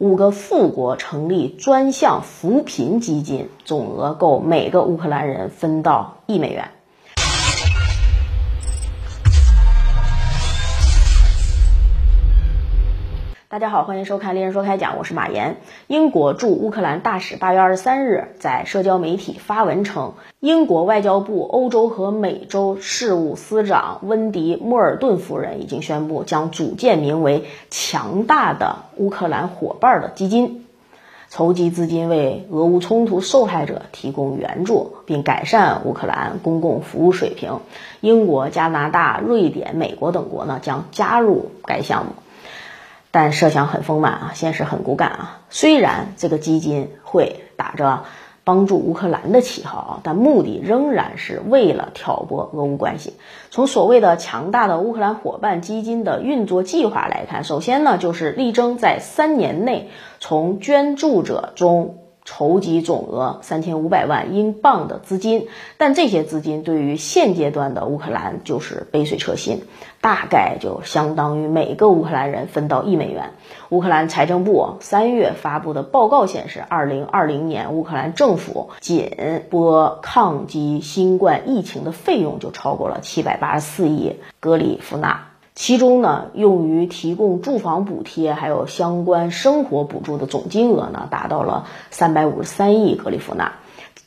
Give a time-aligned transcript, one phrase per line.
[0.00, 6.72] 五个富国成立专项扶贫基金，总额够每个乌克兰人分到一美元。
[13.54, 15.58] 大家好，欢迎收看《猎人说开讲》，我是马岩。
[15.86, 30.66] 英国驻乌克兰大使八月二十三日在社交媒体发文称，英国外交部欧洲和美洲事务司长温迪·莫尔顿夫人已经宣布，将组建名为“强大的乌克兰伙伴”的基金，
[31.28, 37.60] 筹集资金为俄乌冲突受害者提供援助，并改善乌克兰公共服务水平。
[38.00, 42.14] 英国、加拿大、瑞典、美国等国呢将加入该项目。
[43.14, 45.40] 但设想很丰满啊，现实很骨感啊。
[45.48, 48.02] 虽然这个基金会打着
[48.42, 53.14] 帮助乌克兰的旗号啊，但目的仍然是为了挑拨俄乌关系。
[53.52, 62.00] 从所谓的强大的乌克兰伙伴基金的运作计划来看，首先呢，就是力争在三年内从捐助者中。
[62.24, 69.62] 筹集总额三千五百万英镑的资金，但这些资金对于现阶段的乌克兰就是杯水车薪，
[70.00, 73.30] 大概就相当于每个乌克兰人分到一美元。
[73.68, 85.28] 乌克兰财政部三月发布的报告显示，二零二零年乌克兰政府仅拨抗击新冠疫情的费用就超过了七百八十四亿格里夫纳。
[85.54, 93.52] 其中呢，用于提供住房补贴还有相关生活补助的总金额呢，达到了三百五十三亿格里夫纳，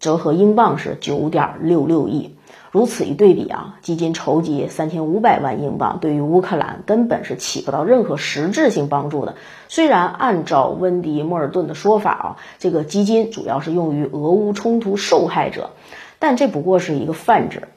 [0.00, 2.34] 折合英镑是九点六六亿。
[2.72, 9.36] 如此一对比啊，基金筹集三千五百万英镑，对于乌克兰根本是起不到任何实质性帮助的。
[9.68, 15.70] 虽然按照温迪·莫尔顿的说法啊，这个基金主要是用于俄乌冲突受害者，
[16.18, 17.68] 但这不过是一个泛指，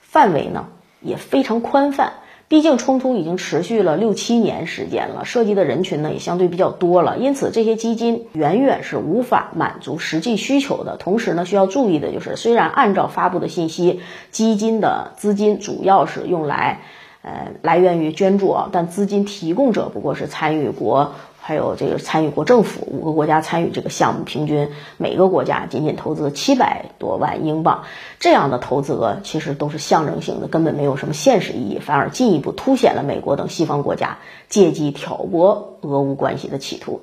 [0.00, 0.68] 范围呢
[1.00, 2.12] 也非常宽泛。
[2.50, 10.96] 毕竟冲突已经持续了六七年时间了，涉及的人群呢也相对比较多了，因此这些基金远远是无法满足实际需求的。
[10.96, 14.00] 同时呢，需要注意的就是，虽然按照发布的信息，
[14.32, 16.80] 基金的资金主要是用来，
[17.22, 21.12] 呃，来源于捐助啊，但资金提供者不过是参与国。
[21.42, 27.84] 还有这个参与国政府五个国家参与这个项目，平均每个国家仅仅投资七百多万英镑，
[28.20, 34.18] 这样的投资额其实都是象征性的，根本没有什么现实意义，反而进一步凸显了美国等西方国家
[34.50, 37.00] 借机挑拨俄乌关系的企图。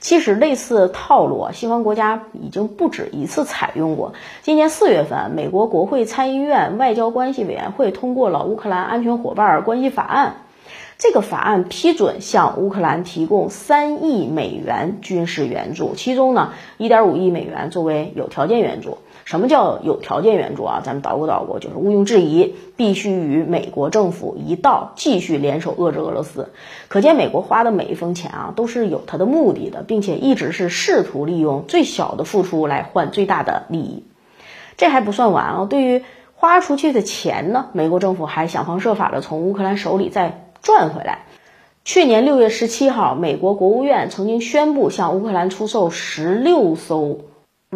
[0.00, 4.12] 其实类似套路啊，西方国家已经不止一次采用过。
[4.42, 10.36] 今年四月份，美国国会参议院外交关系委员会通过了乌克兰安全伙伴关系法案。
[10.98, 18.96] 这个法案批准向乌克兰提供三亿美元军事援助，其中呢，一点五亿美元作为有条件援助。
[19.26, 20.80] 什么叫有条件援助啊？
[20.82, 26.48] 咱们捣鼓捣鼓，就是毋庸置疑，必须与美国政府一道继续联手遏制俄罗斯。
[26.88, 34.04] 可见，美国花的每一分钱啊，都是有它的目的的，并且一直是试图利用最小的付出来换最大的利益。
[34.78, 36.04] 这还不算完啊，对于
[36.34, 40.42] 花出去的钱呢，美国政府还想方设法的从乌克兰手里再。
[40.62, 41.26] 赚回来。
[41.84, 47.18] 去年六月十七号，美国国务院曾经宣布向乌克兰出售十六艘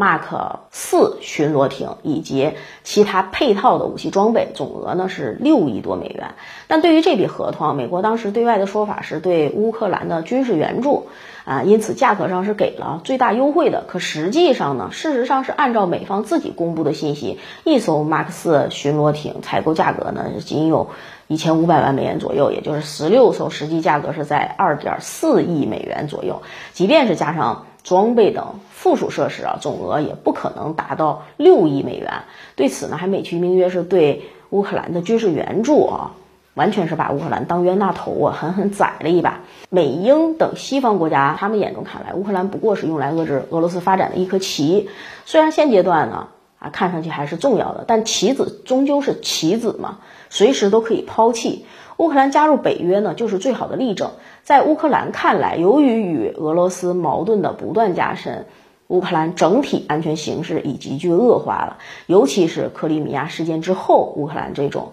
[0.00, 2.52] Mark 四巡逻艇以及
[2.84, 6.34] 其他配套的武器装备，总额呢是六亿多美元。
[6.68, 11.08] 但对于这笔合同，美国当时对外的说法是对乌克兰的军事援助
[11.44, 13.84] 啊，因此价格上是给了最大优惠的。
[13.86, 20.88] 可实际上呢，事实上是按照美方自己公布的信息，一艘 Mark 四巡逻艇采购价格呢仅有。
[21.30, 26.42] 一千五百万美元左右，也就是十六艘，实际价格是在二点四亿美元左右。
[26.72, 32.12] 即便是加上装备等附属设施啊，总额也不可能达到六亿美元。
[32.56, 36.12] 对此呢，还美其名曰是对乌克兰的军事援助啊，
[36.54, 39.40] 完全是把乌克兰当冤大头啊，狠狠宰了一把。
[39.68, 44.88] 美英等西方国家，他们眼中看来，乌克兰不过是用来遏制俄罗斯发展的一颗棋。
[45.24, 46.28] 虽然现阶段呢。
[46.60, 49.98] 啊，看上去还是重要的，但棋子终究是棋子嘛，
[50.28, 51.64] 随时都可以抛弃。
[51.96, 54.12] 乌克兰加入北约呢，就是最好的例证。
[54.42, 58.46] 在乌克兰看来，由于与俄罗斯矛盾的不断加深，
[58.88, 61.78] 乌克兰整体安全形势已急剧恶化了。
[62.06, 64.92] 尤其是克里米亚事件之后，乌克兰这种。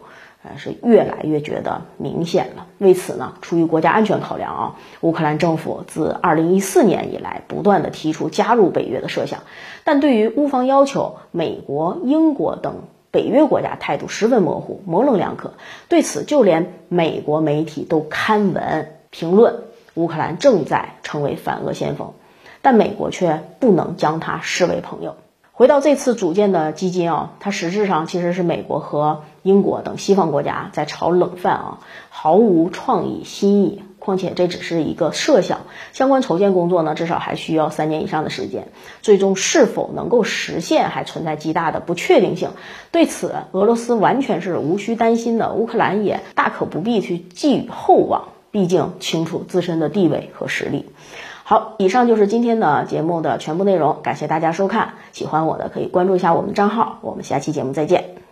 [0.57, 2.67] 是越来越觉得明显了。
[2.77, 9.41] 为此呢，出于国家安全考量啊，乌克兰政府自二零一四年以来，不断的提出加入北约的设想。
[9.83, 15.53] 但对于乌方要求，美国、英国等北约国家态度十分模糊、模棱两可。
[15.89, 19.63] 对此，就连美国媒体都刊文评论，
[19.95, 22.13] 乌克兰正在成为反俄先锋，
[22.61, 25.15] 但美国却不能将它视为朋友。
[25.53, 31.79] 回到这次组建的基金啊，它实质上其实是美国和英国等西方国家在炒冷饭啊，
[32.09, 35.61] 毫无创意新意，况且这只是一个设想，
[35.94, 38.67] 相关筹建工作呢，至少还需要三年以上的时间，
[39.01, 42.49] 最终是否能够实现，还存在极大的不确定性。
[42.91, 50.85] 对此，俄罗斯完全是无需担心的，乌克兰也大可不必去寄予厚望，毕竟清楚自身的地位和实力。
[51.44, 58.26] 好，以上就是今天的节目的全部内容，感谢大家收看，喜欢我的可以关注一下我们账号，我们下期节目再见。